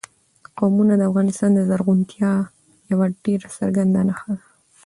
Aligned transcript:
قومونه 0.57 0.93
د 0.97 1.01
افغانستان 1.09 1.49
د 1.55 1.59
زرغونتیا 1.69 2.31
یوه 2.91 3.05
ډېره 3.25 3.47
څرګنده 3.59 4.01
نښه 4.09 4.31
ده. 4.37 4.45